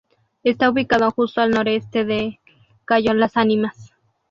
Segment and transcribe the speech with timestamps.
[0.43, 2.39] Está ubicado justo al noreste del
[2.85, 3.93] cayo Las Ánimas.